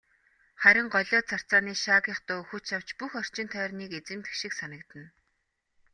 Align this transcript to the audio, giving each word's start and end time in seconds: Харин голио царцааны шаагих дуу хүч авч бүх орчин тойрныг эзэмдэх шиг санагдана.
Харин 0.61 0.87
голио 0.95 1.19
царцааны 1.31 1.73
шаагих 1.83 2.19
дуу 2.27 2.41
хүч 2.49 2.65
авч 2.77 2.89
бүх 2.99 3.11
орчин 3.21 3.47
тойрныг 3.53 3.91
эзэмдэх 3.99 4.33
шиг 4.41 4.53
санагдана. 4.59 5.07